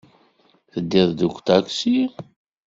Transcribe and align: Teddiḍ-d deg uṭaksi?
Teddiḍ-d 0.71 1.17
deg 1.21 1.31
uṭaksi? 1.33 1.99